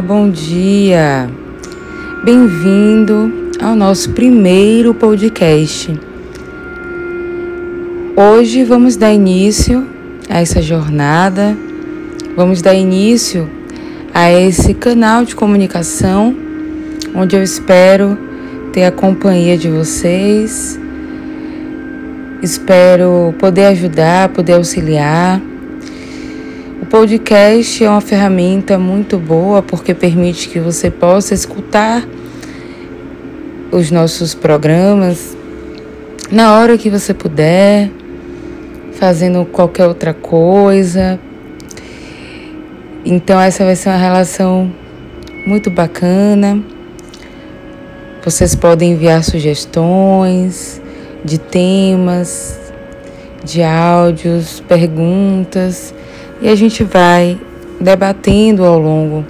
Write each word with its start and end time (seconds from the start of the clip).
Bom 0.00 0.28
dia. 0.28 1.28
Bem-vindo 2.22 3.50
ao 3.62 3.74
nosso 3.74 4.10
primeiro 4.10 4.92
podcast. 4.92 5.98
Hoje 8.14 8.62
vamos 8.62 8.96
dar 8.96 9.12
início 9.12 9.86
a 10.28 10.40
essa 10.40 10.60
jornada, 10.60 11.56
vamos 12.36 12.60
dar 12.60 12.74
início 12.74 13.48
a 14.12 14.30
esse 14.30 14.74
canal 14.74 15.24
de 15.24 15.34
comunicação 15.34 16.36
onde 17.14 17.34
eu 17.34 17.42
espero 17.42 18.18
ter 18.72 18.84
a 18.84 18.92
companhia 18.92 19.56
de 19.56 19.70
vocês, 19.70 20.78
espero 22.42 23.34
poder 23.38 23.66
ajudar, 23.66 24.28
poder 24.28 24.54
auxiliar 24.54 25.40
o 26.86 26.88
podcast 26.88 27.82
é 27.82 27.90
uma 27.90 28.00
ferramenta 28.00 28.78
muito 28.78 29.18
boa 29.18 29.60
porque 29.60 29.92
permite 29.92 30.48
que 30.48 30.60
você 30.60 30.88
possa 30.88 31.34
escutar 31.34 32.06
os 33.72 33.90
nossos 33.90 34.34
programas 34.34 35.36
na 36.30 36.54
hora 36.54 36.78
que 36.78 36.88
você 36.88 37.12
puder, 37.12 37.90
fazendo 38.92 39.44
qualquer 39.46 39.88
outra 39.88 40.14
coisa. 40.14 41.18
Então, 43.04 43.40
essa 43.40 43.64
vai 43.64 43.74
ser 43.74 43.88
uma 43.88 43.98
relação 43.98 44.72
muito 45.44 45.68
bacana. 45.72 46.62
Vocês 48.24 48.54
podem 48.54 48.92
enviar 48.92 49.24
sugestões 49.24 50.80
de 51.24 51.36
temas, 51.38 52.56
de 53.42 53.60
áudios, 53.64 54.60
perguntas 54.60 55.92
e 56.40 56.48
a 56.48 56.54
gente 56.54 56.84
vai 56.84 57.38
debatendo 57.80 58.64
ao 58.64 58.78
longo 58.78 59.24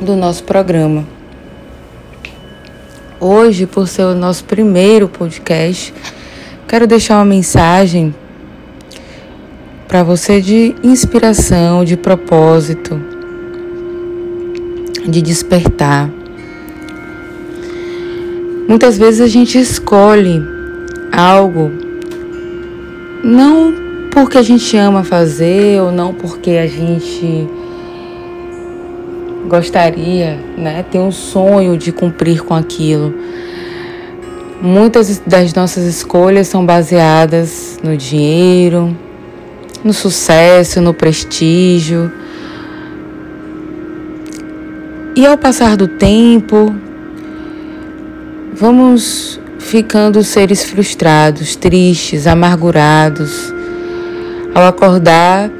do 0.00 0.16
nosso 0.16 0.44
programa. 0.44 1.04
Hoje, 3.18 3.66
por 3.66 3.86
ser 3.86 4.04
o 4.04 4.14
nosso 4.14 4.44
primeiro 4.44 5.08
podcast, 5.08 5.92
quero 6.66 6.86
deixar 6.86 7.16
uma 7.16 7.24
mensagem 7.24 8.14
para 9.86 10.02
você 10.02 10.40
de 10.40 10.74
inspiração, 10.82 11.84
de 11.84 11.96
propósito, 11.96 13.00
de 15.06 15.20
despertar. 15.20 16.08
Muitas 18.68 18.96
vezes 18.96 19.20
a 19.20 19.26
gente 19.26 19.58
escolhe 19.58 20.40
algo 21.12 21.72
não 23.22 23.89
porque 24.10 24.36
a 24.36 24.42
gente 24.42 24.76
ama 24.76 25.04
fazer 25.04 25.80
ou 25.80 25.92
não 25.92 26.12
porque 26.12 26.50
a 26.50 26.66
gente 26.66 27.48
gostaria, 29.48 30.38
né, 30.58 30.84
tem 30.90 31.00
um 31.00 31.12
sonho 31.12 31.76
de 31.78 31.92
cumprir 31.92 32.42
com 32.42 32.54
aquilo. 32.54 33.14
Muitas 34.60 35.22
das 35.26 35.54
nossas 35.54 35.84
escolhas 35.84 36.48
são 36.48 36.66
baseadas 36.66 37.78
no 37.82 37.96
dinheiro, 37.96 38.94
no 39.82 39.92
sucesso, 39.92 40.80
no 40.80 40.92
prestígio. 40.92 42.12
E 45.16 45.24
ao 45.24 45.38
passar 45.38 45.76
do 45.76 45.88
tempo, 45.88 46.74
vamos 48.52 49.40
ficando 49.58 50.22
seres 50.22 50.62
frustrados, 50.64 51.56
tristes, 51.56 52.26
amargurados 52.26 53.59
ao 54.54 54.64
acordar, 54.64 55.50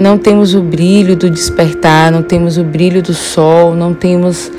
não 0.00 0.16
temos 0.16 0.54
o 0.54 0.62
brilho 0.62 1.16
do 1.16 1.28
despertar, 1.28 2.10
não 2.12 2.22
temos 2.22 2.56
o 2.56 2.64
brilho 2.64 3.02
do 3.02 3.14
sol, 3.14 3.74
não 3.74 3.94
temos 3.94 4.50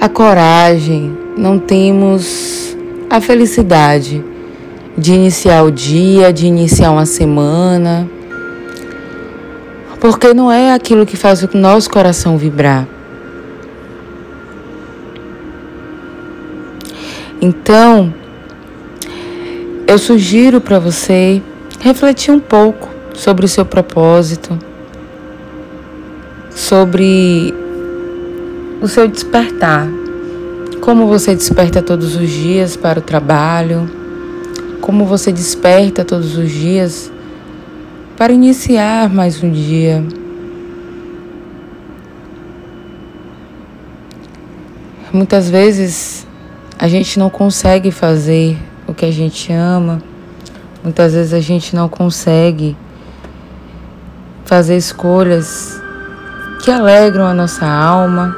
a 0.00 0.08
coragem, 0.08 1.16
não 1.36 1.58
temos 1.58 2.76
a 3.10 3.20
felicidade 3.20 4.24
de 4.96 5.12
iniciar 5.12 5.62
o 5.62 5.70
dia, 5.70 6.32
de 6.32 6.46
iniciar 6.46 6.90
uma 6.90 7.06
semana, 7.06 8.08
porque 10.00 10.32
não 10.32 10.50
é 10.52 10.72
aquilo 10.72 11.04
que 11.06 11.16
faz 11.16 11.42
o 11.42 11.50
nosso 11.54 11.90
coração 11.90 12.36
vibrar. 12.36 12.86
Então, 17.40 18.14
eu 19.86 19.98
sugiro 19.98 20.60
para 20.60 20.78
você 20.78 21.42
refletir 21.80 22.30
um 22.30 22.40
pouco 22.40 22.88
sobre 23.14 23.44
o 23.44 23.48
seu 23.48 23.64
propósito, 23.64 24.58
sobre 26.50 27.54
o 28.80 28.88
seu 28.88 29.08
despertar. 29.08 29.88
Como 30.80 31.06
você 31.06 31.34
desperta 31.34 31.80
todos 31.80 32.16
os 32.16 32.28
dias 32.28 32.76
para 32.76 32.98
o 32.98 33.02
trabalho, 33.02 33.88
como 34.80 35.06
você 35.06 35.32
desperta 35.32 36.04
todos 36.04 36.36
os 36.36 36.50
dias 36.50 37.10
para 38.16 38.32
iniciar 38.32 39.08
mais 39.08 39.42
um 39.42 39.50
dia. 39.50 40.04
Muitas 45.12 45.48
vezes 45.48 46.26
a 46.78 46.88
gente 46.88 47.18
não 47.18 47.30
consegue 47.30 47.90
fazer 47.90 48.58
o 48.86 48.92
que 48.92 49.06
a 49.06 49.10
gente 49.10 49.52
ama 49.52 50.02
Muitas 50.84 51.14
vezes 51.14 51.32
a 51.32 51.40
gente 51.40 51.74
não 51.74 51.88
consegue 51.88 52.76
fazer 54.44 54.76
escolhas 54.76 55.80
que 56.62 56.70
alegram 56.70 57.24
a 57.26 57.32
nossa 57.32 57.64
alma, 57.66 58.36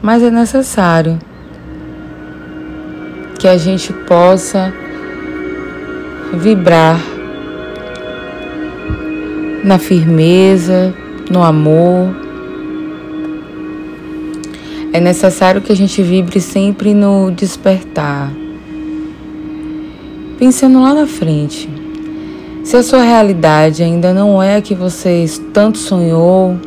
mas 0.00 0.22
é 0.22 0.30
necessário 0.30 1.18
que 3.40 3.48
a 3.48 3.56
gente 3.56 3.92
possa 3.92 4.72
vibrar 6.34 7.00
na 9.64 9.80
firmeza, 9.80 10.94
no 11.28 11.42
amor. 11.42 12.14
É 14.92 15.00
necessário 15.00 15.60
que 15.60 15.72
a 15.72 15.76
gente 15.76 16.00
vibre 16.04 16.40
sempre 16.40 16.94
no 16.94 17.32
despertar 17.32 18.30
pensando 20.38 20.80
lá 20.80 20.94
na 20.94 21.06
frente. 21.06 21.68
Se 22.64 22.76
a 22.76 22.82
sua 22.82 23.02
realidade 23.02 23.82
ainda 23.82 24.12
não 24.12 24.42
é 24.42 24.56
a 24.56 24.62
que 24.62 24.74
você 24.74 25.26
tanto 25.52 25.78
sonhou, 25.78 26.58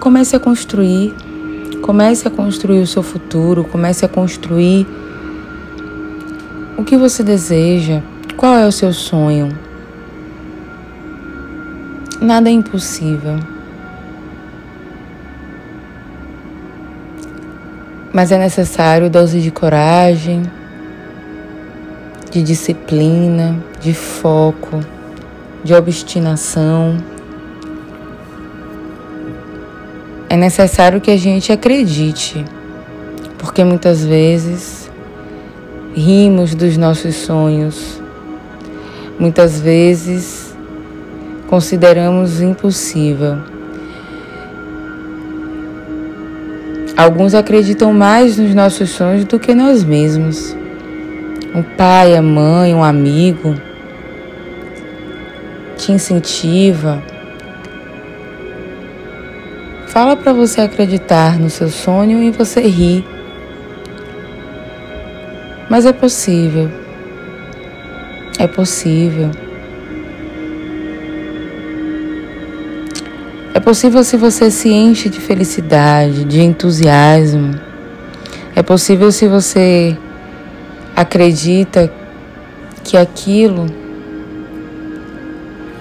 comece 0.00 0.34
a 0.34 0.40
construir. 0.40 1.14
Comece 1.82 2.28
a 2.28 2.30
construir 2.30 2.80
o 2.80 2.86
seu 2.86 3.02
futuro, 3.02 3.64
comece 3.64 4.04
a 4.04 4.08
construir 4.08 4.86
o 6.76 6.84
que 6.84 6.96
você 6.96 7.22
deseja, 7.22 8.02
qual 8.36 8.56
é 8.56 8.66
o 8.66 8.72
seu 8.72 8.92
sonho. 8.92 9.56
Nada 12.20 12.50
é 12.50 12.52
impossível. 12.52 13.38
Mas 18.12 18.32
é 18.32 18.38
necessário 18.38 19.08
dose 19.08 19.40
de 19.40 19.50
coragem, 19.50 20.42
de 22.30 22.42
disciplina, 22.42 23.62
de 23.80 23.94
foco, 23.94 24.80
de 25.64 25.74
obstinação. 25.74 26.96
É 30.28 30.36
necessário 30.36 31.00
que 31.00 31.10
a 31.10 31.16
gente 31.16 31.50
acredite, 31.52 32.44
porque 33.38 33.64
muitas 33.64 34.04
vezes 34.04 34.90
rimos 35.94 36.54
dos 36.54 36.76
nossos 36.76 37.14
sonhos, 37.16 38.00
muitas 39.18 39.58
vezes 39.58 40.54
consideramos 41.48 42.42
impossível. 42.42 43.38
Alguns 46.94 47.32
acreditam 47.32 47.92
mais 47.92 48.36
nos 48.36 48.54
nossos 48.54 48.90
sonhos 48.90 49.24
do 49.24 49.38
que 49.38 49.54
nós 49.54 49.84
mesmos 49.84 50.57
um 51.54 51.62
pai, 51.62 52.16
a 52.16 52.22
mãe, 52.22 52.74
um 52.74 52.84
amigo 52.84 53.54
te 55.76 55.92
incentiva. 55.92 57.02
Fala 59.86 60.16
para 60.16 60.32
você 60.32 60.60
acreditar 60.60 61.38
no 61.38 61.48
seu 61.48 61.68
sonho 61.68 62.22
e 62.22 62.30
você 62.30 62.60
ri. 62.60 63.04
Mas 65.68 65.86
é 65.86 65.92
possível. 65.92 66.70
É 68.38 68.46
possível. 68.46 69.30
É 73.54 73.60
possível 73.60 74.04
se 74.04 74.16
você 74.16 74.50
se 74.50 74.68
enche 74.68 75.08
de 75.08 75.20
felicidade, 75.20 76.24
de 76.24 76.42
entusiasmo. 76.42 77.58
É 78.54 78.62
possível 78.62 79.10
se 79.10 79.26
você 79.26 79.96
acredita 80.98 81.88
que 82.82 82.96
aquilo 82.96 83.66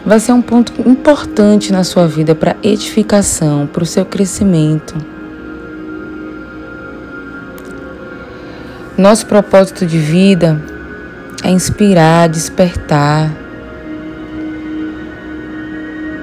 vai 0.06 0.19
ser 0.19 0.31
um 0.31 0.44
ponto 0.44 0.72
importante 0.88 1.74
na 1.74 1.84
sua 1.84 2.08
vida 2.08 2.36
para 2.36 2.56
edificação, 2.62 3.66
para 3.66 3.81
o 3.81 3.86
seu 3.86 4.06
crescimento. 4.06 4.96
Nosso 8.96 9.25
propósito 9.25 9.88
de 9.88 9.98
vida 9.98 10.62
é 11.44 11.50
inspirar, 11.50 12.30
despertar. 12.30 13.31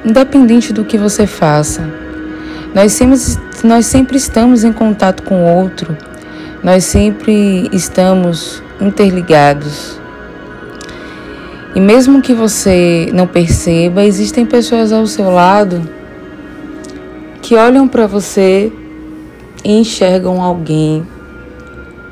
Independente 0.05 0.73
do 0.73 0.85
que 0.85 0.97
você 0.97 1.26
faça, 1.26 1.82
nós 2.73 2.93
sempre, 2.93 3.19
nós 3.64 3.87
sempre 3.87 4.17
estamos 4.17 4.62
em 4.62 4.73
contato 4.73 5.25
com 5.25 5.43
o 5.43 5.56
outro, 5.56 5.97
nós 6.62 6.85
sempre 6.85 7.69
estamos 7.73 8.63
interligados. 8.81 10.00
E 11.75 11.81
mesmo 11.81 12.23
que 12.23 12.32
você 12.32 13.11
não 13.12 13.26
perceba, 13.26 14.05
existem 14.05 14.47
pessoas 14.47 14.93
ao 14.93 15.06
seu 15.06 15.31
lado 15.31 15.82
que 17.43 17.56
olham 17.56 17.88
para 17.88 18.06
você 18.06 18.73
e 19.65 19.73
enxergam 19.73 20.41
alguém 20.41 21.06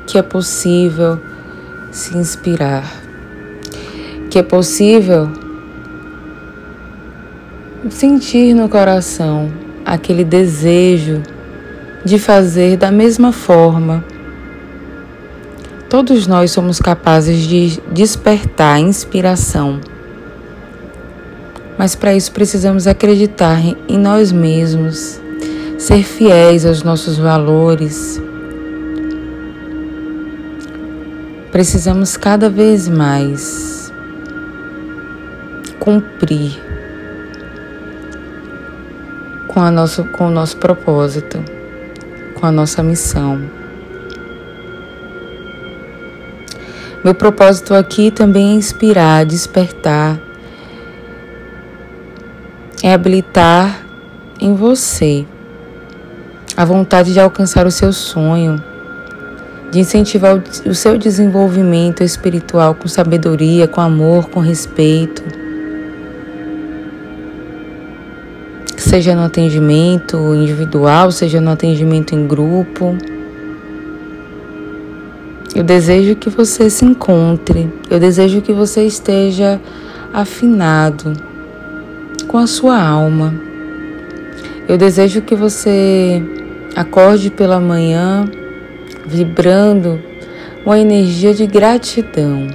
que 0.05 0.17
é 0.17 0.21
possível 0.21 1.19
se 1.91 2.17
inspirar, 2.17 2.83
que 4.29 4.37
é 4.37 4.43
possível 4.43 5.29
sentir 7.89 8.53
no 8.53 8.67
coração 8.67 9.51
aquele 9.85 10.23
desejo 10.23 11.21
de 12.03 12.19
fazer 12.19 12.77
da 12.77 12.91
mesma 12.91 13.31
forma 13.31 14.03
Todos 15.93 16.25
nós 16.25 16.49
somos 16.49 16.79
capazes 16.79 17.43
de 17.43 17.79
despertar 17.91 18.79
inspiração. 18.79 19.79
Mas 21.77 21.93
para 21.93 22.15
isso 22.15 22.31
precisamos 22.31 22.87
acreditar 22.87 23.59
em 23.87 23.99
nós 23.99 24.31
mesmos, 24.31 25.21
ser 25.77 26.01
fiéis 26.01 26.65
aos 26.65 26.81
nossos 26.81 27.19
valores. 27.19 28.19
Precisamos 31.51 32.17
cada 32.17 32.49
vez 32.49 32.89
mais 32.89 33.93
cumprir 35.79 36.59
com, 39.47 39.61
a 39.61 39.69
nosso, 39.69 40.05
com 40.05 40.29
o 40.29 40.31
nosso 40.31 40.57
propósito, 40.57 41.37
com 42.33 42.47
a 42.47 42.51
nossa 42.51 42.81
missão. 42.81 43.62
Meu 47.03 47.13
propósito 47.13 47.73
aqui 47.73 48.09
também 48.09 48.51
é 48.51 48.53
inspirar, 48.53 49.25
despertar, 49.25 50.17
é 52.81 52.93
habilitar 52.93 53.85
em 54.39 54.55
você 54.55 55.25
a 56.55 56.63
vontade 56.63 57.11
de 57.11 57.19
alcançar 57.19 57.67
o 57.67 57.71
seu 57.71 57.91
sonho, 57.91 58.63
de 59.69 59.79
incentivar 59.79 60.41
o 60.65 60.73
seu 60.73 60.97
desenvolvimento 60.97 62.05
espiritual 62.05 62.73
com 62.73 62.87
sabedoria, 62.87 63.67
com 63.67 63.81
amor, 63.81 64.29
com 64.29 64.39
respeito. 64.39 65.23
Seja 68.77 69.13
no 69.13 69.23
atendimento 69.23 70.33
individual, 70.35 71.11
seja 71.11 71.41
no 71.41 71.51
atendimento 71.51 72.15
em 72.15 72.25
grupo. 72.25 72.95
Eu 75.55 75.63
desejo 75.63 76.15
que 76.15 76.31
você 76.31 76.67
se 76.67 76.83
encontre, 76.83 77.71
eu 77.87 77.99
desejo 77.99 78.41
que 78.41 78.51
você 78.51 78.87
esteja 78.87 79.61
afinado 80.11 81.13
com 82.27 82.39
a 82.39 82.47
sua 82.47 82.81
alma. 82.81 83.31
Eu 84.67 84.79
desejo 84.79 85.21
que 85.21 85.35
você 85.35 86.23
acorde 86.75 87.29
pela 87.29 87.59
manhã 87.59 88.27
vibrando 89.05 90.01
uma 90.65 90.79
energia 90.79 91.35
de 91.35 91.45
gratidão. 91.45 92.47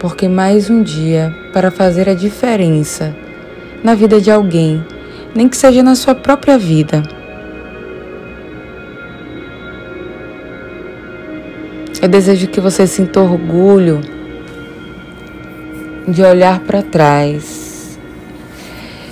Porque 0.00 0.26
mais 0.26 0.68
um 0.68 0.82
dia 0.82 1.32
para 1.52 1.70
fazer 1.70 2.08
a 2.08 2.14
diferença 2.14 3.14
na 3.84 3.94
vida 3.94 4.20
de 4.20 4.32
alguém, 4.32 4.84
nem 5.36 5.48
que 5.48 5.56
seja 5.56 5.84
na 5.84 5.94
sua 5.94 6.16
própria 6.16 6.58
vida. 6.58 7.04
Eu 12.00 12.08
desejo 12.08 12.48
que 12.48 12.60
você 12.60 12.86
sinta 12.86 13.20
orgulho 13.20 14.02
de 16.06 16.22
olhar 16.22 16.60
para 16.60 16.82
trás 16.82 17.98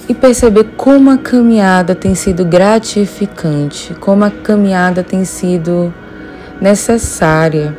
e 0.06 0.12
perceber 0.12 0.64
como 0.76 1.10
a 1.10 1.16
caminhada 1.16 1.94
tem 1.94 2.14
sido 2.14 2.44
gratificante, 2.44 3.94
como 3.94 4.22
a 4.25 4.31
caminhada 4.31 5.02
tem 5.02 5.25
sido 5.25 5.92
necessária. 6.60 7.75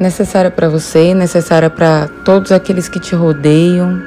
Necessária 0.00 0.50
para 0.50 0.68
você, 0.68 1.14
necessária 1.14 1.70
para 1.70 2.08
todos 2.24 2.50
aqueles 2.50 2.88
que 2.88 2.98
te 2.98 3.14
rodeiam. 3.14 4.02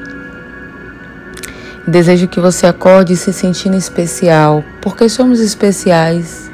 Desejo 1.88 2.28
que 2.28 2.40
você 2.42 2.68
acorde 2.68 3.16
se 3.16 3.32
sentindo 3.32 3.78
especial, 3.78 4.64
porque 4.82 5.08
somos 5.08 5.40
especiais. 5.40 6.49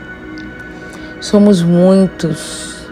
Somos 1.25 1.63
muitos, 1.63 2.85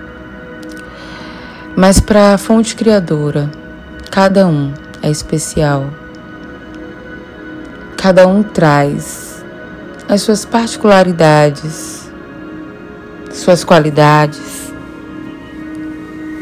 mas 1.76 2.00
para 2.00 2.34
a 2.34 2.38
fonte 2.40 2.76
criadora, 2.76 3.48
cada 4.10 4.48
um 4.48 4.74
é 5.04 5.12
especial. 5.12 5.94
Cada 7.96 8.28
um 8.28 8.42
traz 8.42 9.46
as 10.10 10.24
suas 10.24 10.46
particularidades, 10.46 12.12
suas 13.32 13.64
qualidades, 13.64 14.74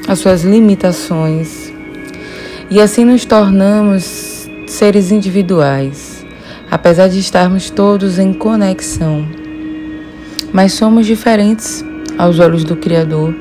as 0.08 0.18
suas 0.18 0.44
limitações. 0.44 1.74
E 2.70 2.80
assim 2.80 3.04
nos 3.04 3.26
tornamos 3.26 4.48
seres 4.66 5.12
individuais, 5.12 6.26
apesar 6.72 7.10
de 7.10 7.20
estarmos 7.20 7.70
todos 7.70 8.18
em 8.18 8.31
conexão 8.31 9.41
mas 10.54 10.74
somos 10.74 11.06
diferentes 11.06 11.86
aos 12.18 12.40
olhos 12.40 12.64
do 12.64 12.76
Criador, 12.76 13.34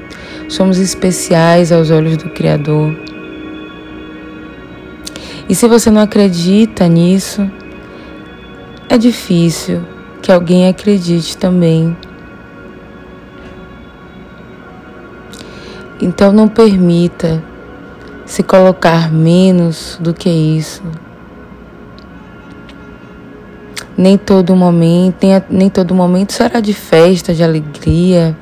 somos 0.48 0.78
especiais 0.78 1.72
aos 1.72 1.90
olhos 1.90 2.16
do 2.16 2.30
Criador. 2.30 2.94
E 5.48 5.54
se 5.54 5.66
você 5.66 5.90
não 5.90 6.00
acredita 6.00 6.86
nisso, 6.86 7.50
é 8.88 8.96
difícil 8.96 9.84
que 10.22 10.30
alguém 10.30 10.68
acredite 10.68 11.36
também. 11.36 11.96
Então 16.00 16.32
não 16.32 16.48
permita 16.48 17.42
se 18.24 18.42
colocar 18.42 19.12
menos 19.12 19.98
do 20.00 20.14
que 20.14 20.30
isso 20.30 20.82
nem 24.00 24.16
todo 24.16 24.56
momento, 24.56 25.26
nem, 25.26 25.42
nem 25.50 25.68
todo 25.68 25.94
momento 25.94 26.32
será 26.32 26.58
de 26.58 26.72
festa, 26.72 27.34
de 27.34 27.44
alegria. 27.44 28.34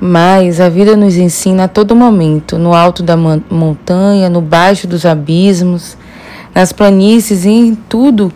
Mas 0.00 0.60
a 0.60 0.68
vida 0.68 0.96
nos 0.96 1.16
ensina 1.16 1.64
a 1.64 1.68
todo 1.68 1.96
momento, 1.96 2.56
no 2.56 2.72
alto 2.72 3.02
da 3.02 3.16
montanha, 3.16 4.30
no 4.30 4.40
baixo 4.40 4.86
dos 4.86 5.04
abismos, 5.04 5.96
nas 6.54 6.72
planícies 6.72 7.44
em 7.44 7.74
tudo, 7.74 8.32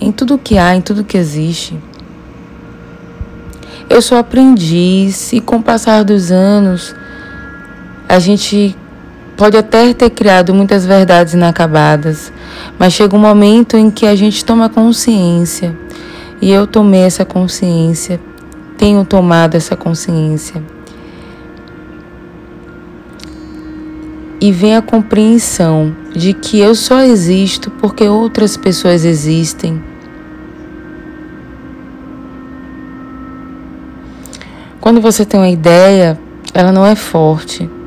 em 0.00 0.12
tudo 0.12 0.38
que 0.38 0.56
há, 0.56 0.76
em 0.76 0.80
tudo 0.80 1.02
que 1.02 1.18
existe. 1.18 1.76
Eu 3.90 4.00
sou 4.00 4.18
aprendiz 4.18 5.32
e 5.32 5.40
com 5.40 5.56
o 5.56 5.62
passar 5.62 6.04
dos 6.04 6.30
anos, 6.30 6.94
a 8.08 8.20
gente 8.20 8.76
pode 9.38 9.56
até 9.56 9.94
ter 9.94 10.10
criado 10.10 10.52
muitas 10.52 10.84
verdades 10.84 11.32
inacabadas, 11.32 12.32
mas 12.76 12.92
chega 12.92 13.14
um 13.14 13.20
momento 13.20 13.76
em 13.76 13.88
que 13.88 14.04
a 14.04 14.16
gente 14.16 14.44
toma 14.44 14.68
consciência. 14.68 15.74
E 16.42 16.50
eu 16.50 16.66
tomei 16.66 17.02
essa 17.02 17.24
consciência, 17.24 18.20
tenho 18.76 19.04
tomado 19.04 19.54
essa 19.54 19.76
consciência. 19.76 20.60
E 24.40 24.50
vem 24.50 24.74
a 24.74 24.82
compreensão 24.82 25.94
de 26.12 26.32
que 26.32 26.58
eu 26.58 26.74
só 26.74 27.00
existo 27.00 27.70
porque 27.70 28.08
outras 28.08 28.56
pessoas 28.56 29.04
existem. 29.04 29.80
Quando 34.80 35.00
você 35.00 35.24
tem 35.24 35.38
uma 35.38 35.48
ideia, 35.48 36.18
ela 36.52 36.72
não 36.72 36.84
é 36.84 36.96
forte. 36.96 37.77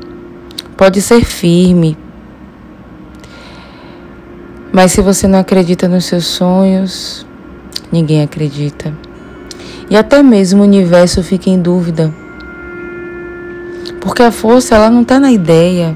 Pode 0.76 1.00
ser 1.00 1.24
firme, 1.24 1.96
mas 4.72 4.92
se 4.92 5.02
você 5.02 5.28
não 5.28 5.38
acredita 5.38 5.86
nos 5.86 6.06
seus 6.06 6.24
sonhos, 6.24 7.26
ninguém 7.92 8.22
acredita. 8.22 8.92
E 9.90 9.96
até 9.96 10.22
mesmo 10.22 10.62
o 10.62 10.64
universo 10.64 11.22
fica 11.22 11.50
em 11.50 11.60
dúvida. 11.60 12.10
Porque 14.00 14.22
a 14.22 14.32
força 14.32 14.74
ela 14.74 14.88
não 14.88 15.02
está 15.02 15.20
na 15.20 15.30
ideia, 15.30 15.94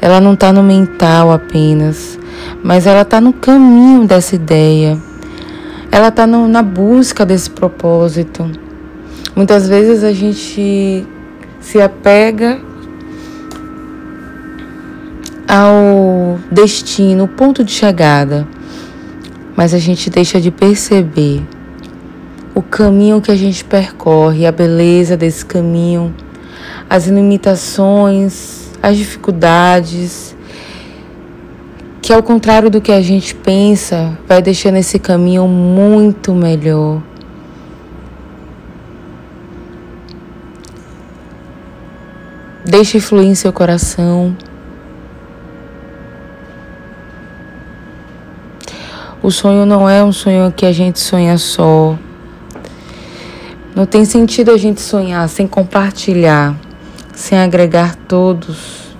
ela 0.00 0.18
não 0.18 0.32
está 0.32 0.50
no 0.50 0.62
mental 0.62 1.30
apenas, 1.30 2.18
mas 2.62 2.86
ela 2.86 3.02
está 3.02 3.20
no 3.20 3.34
caminho 3.34 4.06
dessa 4.06 4.34
ideia. 4.34 4.96
Ela 5.92 6.08
está 6.08 6.26
na 6.26 6.62
busca 6.62 7.26
desse 7.26 7.50
propósito. 7.50 8.50
Muitas 9.36 9.68
vezes 9.68 10.02
a 10.02 10.12
gente 10.12 11.06
se 11.60 11.80
apega 11.80 12.58
ao 15.48 16.38
destino, 16.50 17.24
o 17.24 17.28
ponto 17.28 17.62
de 17.62 17.72
chegada, 17.72 18.46
mas 19.56 19.72
a 19.72 19.78
gente 19.78 20.10
deixa 20.10 20.40
de 20.40 20.50
perceber 20.50 21.42
o 22.54 22.62
caminho 22.62 23.20
que 23.20 23.30
a 23.30 23.36
gente 23.36 23.64
percorre, 23.64 24.46
a 24.46 24.52
beleza 24.52 25.16
desse 25.16 25.44
caminho, 25.44 26.14
as 26.88 27.06
limitações, 27.06 28.70
as 28.82 28.96
dificuldades, 28.96 30.36
que 32.00 32.12
ao 32.12 32.22
contrário 32.22 32.70
do 32.70 32.80
que 32.80 32.92
a 32.92 33.00
gente 33.02 33.34
pensa, 33.34 34.16
vai 34.28 34.40
deixando 34.40 34.76
esse 34.76 34.98
caminho 34.98 35.46
muito 35.46 36.32
melhor. 36.32 37.02
Deixe 42.64 43.00
fluir 43.00 43.28
em 43.28 43.34
seu 43.34 43.52
coração. 43.52 44.36
O 49.26 49.30
sonho 49.32 49.66
não 49.66 49.90
é 49.90 50.04
um 50.04 50.12
sonho 50.12 50.52
que 50.52 50.64
a 50.64 50.70
gente 50.70 51.00
sonha 51.00 51.36
só. 51.36 51.98
Não 53.74 53.84
tem 53.84 54.04
sentido 54.04 54.52
a 54.52 54.56
gente 54.56 54.80
sonhar 54.80 55.28
sem 55.28 55.48
compartilhar, 55.48 56.54
sem 57.12 57.36
agregar 57.36 57.96
todos. 58.06 58.94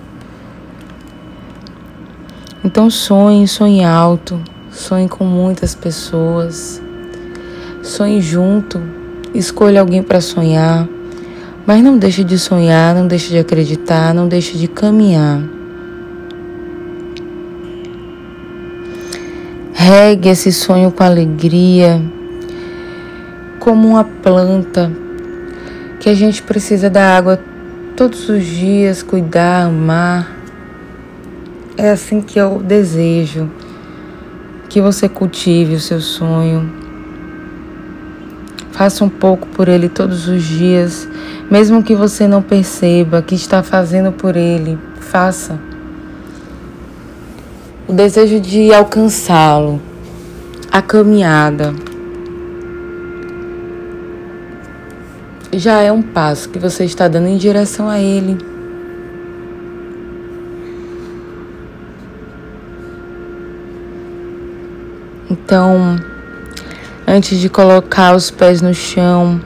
Então 2.65 2.91
sonhe, 2.91 3.47
sonhe 3.47 3.85
alto, 3.85 4.43
sonhe 4.69 5.09
com 5.09 5.23
muitas 5.23 5.77
pessoas. 5.77 6.83
Sonhe 7.81 8.21
junto, 8.21 8.83
escolha 9.33 9.79
alguém 9.79 10.03
para 10.03 10.21
sonhar, 10.21 10.89
mas 11.65 11.81
não 11.85 11.97
deixe 11.97 12.25
de 12.25 12.37
sonhar, 12.37 12.97
não 12.97 13.07
deixe 13.07 13.29
de 13.29 13.39
acreditar, 13.39 14.13
não 14.13 14.27
deixe 14.27 14.59
de 14.59 14.67
caminhar. 14.67 15.56
Regue 19.89 20.31
esse 20.31 20.51
sonho 20.51 20.91
com 20.91 21.05
alegria, 21.05 22.03
como 23.61 23.87
uma 23.87 24.03
planta 24.03 24.91
que 26.01 26.09
a 26.09 26.15
gente 26.15 26.43
precisa 26.43 26.91
da 26.91 27.17
água 27.17 27.39
todos 27.97 28.29
os 28.29 28.45
dias, 28.45 29.01
cuidar, 29.01 29.67
amar. 29.67 30.37
É 31.77 31.89
assim 31.89 32.21
que 32.21 32.37
eu 32.37 32.59
desejo 32.59 33.49
que 34.69 34.81
você 34.81 35.09
cultive 35.09 35.77
o 35.77 35.81
seu 35.81 36.01
sonho. 36.01 36.69
Faça 38.73 39.05
um 39.05 39.09
pouco 39.09 39.47
por 39.47 39.69
ele 39.69 39.89
todos 39.89 40.27
os 40.27 40.43
dias, 40.43 41.09
mesmo 41.49 41.81
que 41.81 41.95
você 41.95 42.27
não 42.27 42.43
perceba 42.43 43.23
que 43.23 43.37
está 43.37 43.63
fazendo 43.63 44.11
por 44.11 44.35
ele. 44.35 44.77
Faça 44.99 45.57
o 47.89 47.93
desejo 47.93 48.41
de 48.41 48.73
alcançá-lo, 48.75 49.81
a 50.73 50.83
caminhada. 50.83 51.73
Já 55.53 55.81
é 55.81 55.93
um 55.93 56.03
passo 56.03 56.49
que 56.49 56.59
você 56.59 56.85
está 56.85 57.07
dando 57.07 57.29
em 57.29 57.37
direção 57.37 57.89
a 57.89 58.01
ele. 58.01 58.37
Então, 65.31 65.97
antes 67.07 67.39
de 67.39 67.49
colocar 67.49 68.17
os 68.17 68.33
pés 68.33 68.61
no 68.61 68.75
chão, 68.75 69.41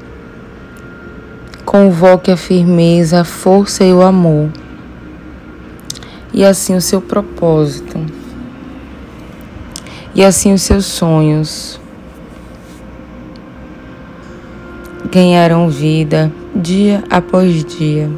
convoque 1.67 2.31
a 2.31 2.37
firmeza, 2.39 3.21
a 3.21 3.25
força 3.25 3.85
e 3.85 3.93
o 3.93 4.01
amor. 4.01 4.49
E 6.33 6.43
assim 6.43 6.75
o 6.75 6.81
seu 6.81 7.03
propósito 7.03 8.20
e 10.15 10.25
assim 10.25 10.53
os 10.53 10.63
seus 10.63 10.87
sonhos 10.87 11.81
ganharão 15.11 15.69
vida 15.69 16.33
dia 16.55 17.03
após 17.11 17.65
dia. 17.65 18.11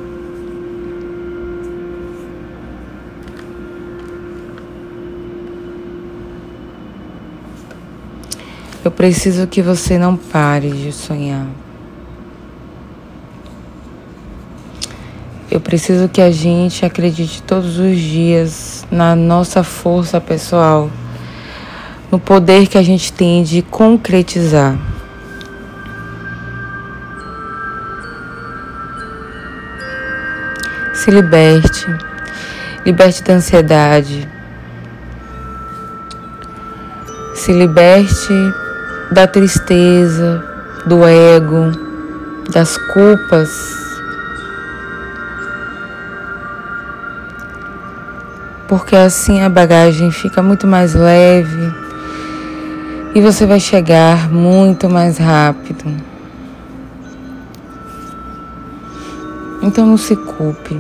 Eu 8.84 8.90
preciso 8.90 9.46
que 9.46 9.62
você 9.62 9.96
não 9.96 10.16
pare 10.16 10.70
de 10.70 10.92
sonhar. 10.92 11.46
Eu 15.50 15.60
preciso 15.60 16.08
que 16.08 16.20
a 16.20 16.30
gente 16.30 16.84
acredite 16.84 17.42
todos 17.42 17.78
os 17.78 17.96
dias 17.98 18.86
na 18.90 19.14
nossa 19.14 19.62
força 19.62 20.20
pessoal 20.20 20.90
no 22.12 22.20
poder 22.20 22.66
que 22.66 22.76
a 22.76 22.82
gente 22.82 23.10
tem 23.10 23.42
de 23.42 23.62
concretizar. 23.62 24.76
Se 30.92 31.10
liberte, 31.10 31.86
liberte 32.84 33.24
da 33.24 33.32
ansiedade, 33.32 34.28
se 37.34 37.50
liberte 37.50 38.34
da 39.10 39.26
tristeza, 39.26 40.44
do 40.84 41.08
ego, 41.08 41.72
das 42.52 42.76
culpas. 42.76 43.48
Porque 48.68 48.94
assim 48.94 49.40
a 49.40 49.48
bagagem 49.48 50.10
fica 50.10 50.42
muito 50.42 50.66
mais 50.66 50.94
leve 50.94 51.81
e 53.14 53.20
você 53.20 53.44
vai 53.44 53.60
chegar 53.60 54.30
muito 54.30 54.88
mais 54.88 55.18
rápido. 55.18 55.84
Então 59.62 59.86
não 59.86 59.96
se 59.96 60.16
culpe, 60.16 60.78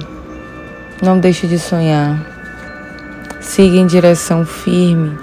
não 1.02 1.20
deixe 1.20 1.46
de 1.46 1.58
sonhar, 1.58 2.18
siga 3.40 3.76
em 3.76 3.86
direção 3.86 4.44
firme 4.44 5.16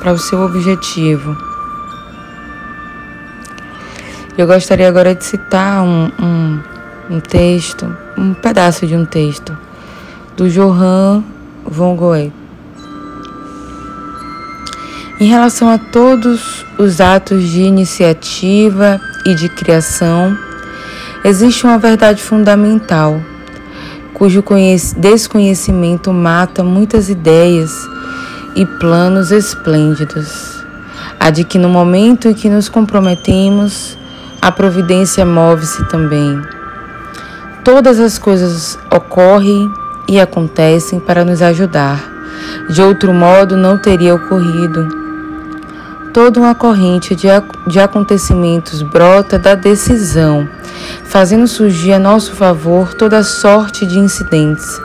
para 0.00 0.12
o 0.12 0.18
seu 0.18 0.40
objetivo. 0.40 1.36
Eu 4.38 4.46
gostaria 4.46 4.88
agora 4.88 5.14
de 5.14 5.22
citar 5.22 5.82
um, 5.82 6.10
um, 6.18 6.60
um 7.10 7.20
texto, 7.20 7.94
um 8.16 8.32
pedaço 8.32 8.86
de 8.86 8.96
um 8.96 9.04
texto 9.04 9.56
do 10.36 10.48
Johann 10.48 11.22
von 11.64 11.94
Goethe. 11.94 12.39
Em 15.20 15.26
relação 15.26 15.68
a 15.68 15.76
todos 15.76 16.64
os 16.78 16.98
atos 16.98 17.46
de 17.50 17.60
iniciativa 17.60 18.98
e 19.26 19.34
de 19.34 19.50
criação, 19.50 20.34
existe 21.22 21.62
uma 21.66 21.76
verdade 21.76 22.22
fundamental, 22.22 23.20
cujo 24.14 24.42
desconhecimento 24.96 26.10
mata 26.10 26.64
muitas 26.64 27.10
ideias 27.10 27.70
e 28.56 28.64
planos 28.64 29.30
esplêndidos. 29.30 30.64
A 31.20 31.28
de 31.28 31.44
que 31.44 31.58
no 31.58 31.68
momento 31.68 32.28
em 32.28 32.32
que 32.32 32.48
nos 32.48 32.70
comprometemos, 32.70 33.98
a 34.40 34.50
providência 34.50 35.26
move-se 35.26 35.86
também. 35.90 36.40
Todas 37.62 38.00
as 38.00 38.18
coisas 38.18 38.78
ocorrem 38.90 39.70
e 40.08 40.18
acontecem 40.18 40.98
para 40.98 41.26
nos 41.26 41.42
ajudar. 41.42 42.02
De 42.70 42.80
outro 42.80 43.12
modo, 43.12 43.54
não 43.54 43.76
teria 43.76 44.14
ocorrido 44.14 44.99
toda 46.12 46.40
uma 46.40 46.54
corrente 46.54 47.14
de, 47.14 47.28
de 47.66 47.80
acontecimentos 47.80 48.82
brota 48.82 49.38
da 49.38 49.54
decisão, 49.54 50.48
fazendo 51.04 51.46
surgir 51.46 51.92
a 51.92 51.98
nosso 51.98 52.34
favor 52.34 52.94
toda 52.94 53.22
sorte 53.22 53.86
de 53.86 53.98
incidentes, 53.98 54.80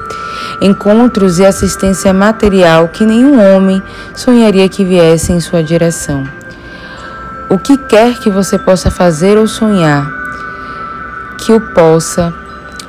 encontros 0.61 1.39
e 1.39 1.45
assistência 1.45 2.13
material 2.13 2.89
que 2.89 3.05
nenhum 3.05 3.39
homem 3.39 3.81
sonharia 4.15 4.69
que 4.69 4.83
viesse 4.83 5.31
em 5.31 5.39
sua 5.39 5.63
direção. 5.63 6.23
O 7.49 7.57
que 7.57 7.77
quer 7.77 8.17
que 8.19 8.29
você 8.29 8.57
possa 8.57 8.89
fazer 8.89 9.37
ou 9.37 9.47
sonhar, 9.47 10.11
que 11.37 11.51
o 11.51 11.61
possa, 11.61 12.33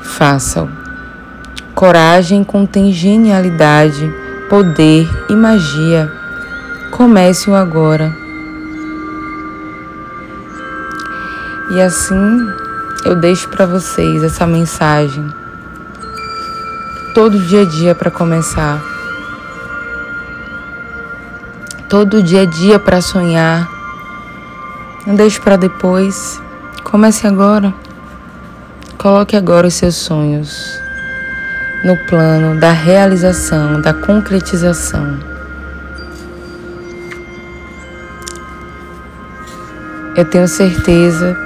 faça-o. 0.02 0.68
Coragem 1.74 2.42
contém 2.42 2.90
genialidade, 2.90 4.10
poder 4.48 5.06
e 5.28 5.34
magia. 5.34 6.10
Comece-o 6.90 7.54
agora. 7.54 8.25
E 11.70 11.80
assim 11.80 12.52
eu 13.04 13.16
deixo 13.16 13.48
para 13.48 13.66
vocês 13.66 14.22
essa 14.22 14.46
mensagem 14.46 15.32
todo 17.16 17.38
dia 17.38 17.62
a 17.62 17.64
dia 17.64 17.94
para 17.94 18.10
começar. 18.10 18.78
Todo 21.88 22.22
dia 22.22 22.42
a 22.42 22.44
dia 22.44 22.78
para 22.78 23.00
sonhar. 23.00 23.66
Não 25.06 25.14
deixe 25.14 25.40
para 25.40 25.56
depois. 25.56 26.38
Comece 26.84 27.26
agora. 27.26 27.72
Coloque 28.98 29.34
agora 29.34 29.66
os 29.66 29.72
seus 29.72 29.94
sonhos 29.94 30.78
no 31.82 31.96
plano 31.96 32.60
da 32.60 32.70
realização, 32.70 33.80
da 33.80 33.94
concretização. 33.94 35.18
Eu 40.14 40.24
tenho 40.26 40.46
certeza 40.46 41.45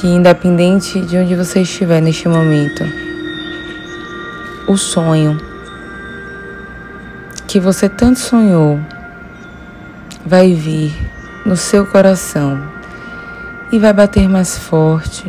que, 0.00 0.06
independente 0.06 1.00
de 1.00 1.16
onde 1.18 1.34
você 1.34 1.62
estiver 1.62 2.00
neste 2.00 2.28
momento, 2.28 2.84
o 4.68 4.76
sonho 4.76 5.36
que 7.48 7.58
você 7.58 7.88
tanto 7.88 8.20
sonhou 8.20 8.78
vai 10.24 10.54
vir 10.54 10.94
no 11.44 11.56
seu 11.56 11.84
coração 11.86 12.62
e 13.72 13.78
vai 13.78 13.92
bater 13.92 14.28
mais 14.28 14.56
forte 14.56 15.24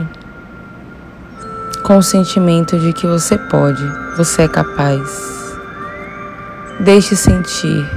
com 1.84 1.98
o 1.98 2.04
sentimento 2.04 2.78
de 2.78 2.94
que 2.94 3.08
você 3.08 3.38
pode, 3.38 3.84
você 4.18 4.44
é 4.44 4.48
capaz. 4.48 5.58
Deixe 6.80 7.16
sentir. 7.16 7.90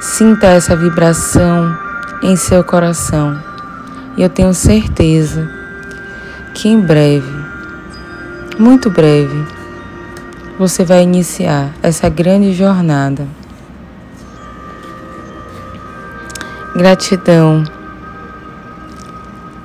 Sinta 0.00 0.46
essa 0.46 0.76
vibração 0.76 1.76
em 2.22 2.36
seu 2.36 2.62
coração. 2.62 3.47
E 4.18 4.22
eu 4.22 4.28
tenho 4.28 4.52
certeza 4.52 5.48
que 6.52 6.68
em 6.68 6.80
breve, 6.80 7.32
muito 8.58 8.90
breve, 8.90 9.46
você 10.58 10.84
vai 10.84 11.04
iniciar 11.04 11.70
essa 11.80 12.08
grande 12.08 12.52
jornada. 12.52 13.28
Gratidão. 16.74 17.62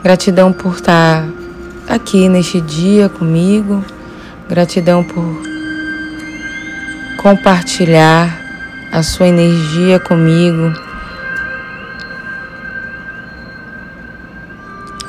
Gratidão 0.04 0.54
por 0.54 0.76
estar 0.76 1.28
aqui 1.90 2.30
neste 2.30 2.62
dia 2.62 3.10
comigo. 3.10 3.84
Gratidão 4.48 5.04
por 5.04 5.42
compartilhar 7.18 8.40
a 8.92 9.02
sua 9.02 9.30
energia 9.30 10.00
comigo. 10.00 10.93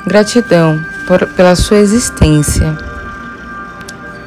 Gratidão 0.07 0.79
por, 1.07 1.25
pela 1.29 1.55
sua 1.55 1.77
existência. 1.77 2.77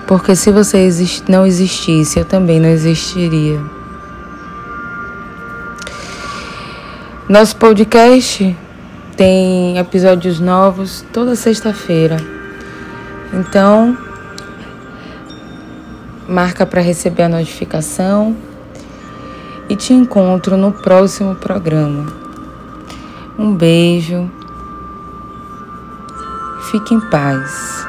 Porque 0.08 0.34
se 0.34 0.50
você 0.50 0.88
não 1.28 1.46
existisse, 1.46 2.18
eu 2.18 2.24
também 2.24 2.58
não 2.58 2.68
existiria. 2.68 3.60
Nosso 7.28 7.56
podcast 7.56 8.56
tem 9.16 9.78
episódios 9.78 10.40
novos 10.40 11.04
toda 11.12 11.36
sexta-feira. 11.36 12.16
Então, 13.32 13.96
marca 16.26 16.66
para 16.66 16.80
receber 16.80 17.24
a 17.24 17.28
notificação 17.28 18.34
e 19.68 19.76
te 19.76 19.92
encontro 19.92 20.56
no 20.56 20.72
próximo 20.72 21.34
programa. 21.34 22.06
Um 23.38 23.54
beijo. 23.54 24.37
Fique 26.70 26.94
em 26.94 27.00
paz. 27.00 27.86